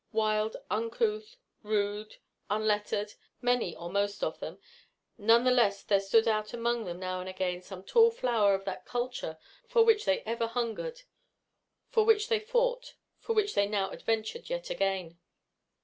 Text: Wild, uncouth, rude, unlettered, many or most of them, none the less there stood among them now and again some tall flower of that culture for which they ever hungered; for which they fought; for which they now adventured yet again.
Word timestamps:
Wild, 0.13 0.57
uncouth, 0.71 1.37
rude, 1.61 2.15
unlettered, 2.49 3.13
many 3.39 3.75
or 3.75 3.91
most 3.91 4.23
of 4.23 4.39
them, 4.39 4.57
none 5.15 5.43
the 5.43 5.51
less 5.51 5.83
there 5.83 5.99
stood 5.99 6.25
among 6.25 6.85
them 6.85 6.99
now 6.99 7.19
and 7.19 7.29
again 7.29 7.61
some 7.61 7.83
tall 7.83 8.09
flower 8.09 8.55
of 8.55 8.65
that 8.65 8.83
culture 8.87 9.37
for 9.67 9.83
which 9.85 10.05
they 10.05 10.21
ever 10.21 10.47
hungered; 10.47 11.03
for 11.91 12.03
which 12.03 12.29
they 12.29 12.39
fought; 12.39 12.95
for 13.19 13.33
which 13.35 13.53
they 13.53 13.67
now 13.67 13.91
adventured 13.91 14.49
yet 14.49 14.71
again. 14.71 15.19